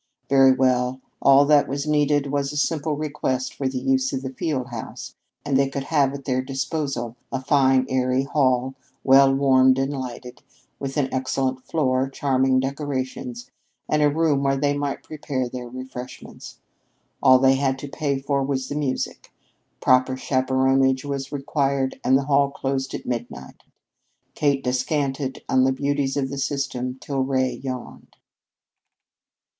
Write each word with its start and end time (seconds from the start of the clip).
Very 0.29 0.51
well; 0.51 0.99
all 1.21 1.45
that 1.45 1.67
was 1.67 1.85
needed 1.85 2.25
was 2.31 2.51
a 2.51 2.57
simple 2.57 2.95
request 2.95 3.53
for 3.53 3.67
the 3.67 3.77
use 3.77 4.11
of 4.13 4.23
the 4.23 4.33
field 4.33 4.69
house 4.69 5.13
and 5.45 5.55
they 5.55 5.69
could 5.69 5.83
have 5.83 6.11
at 6.15 6.25
their 6.25 6.41
disposal 6.41 7.15
a 7.31 7.39
fine, 7.39 7.85
airy 7.87 8.23
hall, 8.23 8.73
well 9.03 9.31
warmed 9.31 9.77
and 9.77 9.93
lighted, 9.93 10.41
with 10.79 10.97
an 10.97 11.07
excellent 11.13 11.63
floor, 11.67 12.09
charming 12.09 12.59
decorations, 12.59 13.51
and 13.87 14.01
a 14.01 14.09
room 14.09 14.41
where 14.41 14.57
they 14.57 14.75
might 14.75 15.03
prepare 15.03 15.47
their 15.47 15.67
refreshments. 15.69 16.57
All 17.21 17.37
they 17.37 17.53
had 17.57 17.77
to 17.77 17.87
pay 17.87 18.17
for 18.17 18.41
was 18.41 18.69
the 18.69 18.75
music. 18.75 19.31
Proper 19.81 20.17
chaperonage 20.17 21.05
was 21.05 21.31
required 21.31 21.99
and 22.03 22.17
the 22.17 22.23
hall 22.25 22.49
closed 22.49 22.95
at 22.95 23.05
midnight. 23.05 23.61
Kate 24.33 24.63
descanted 24.63 25.43
on 25.47 25.63
the 25.63 25.71
beauties 25.71 26.17
of 26.17 26.31
the 26.31 26.39
system 26.39 26.97
till 26.99 27.21
Ray 27.21 27.53
yawned. 27.63 28.15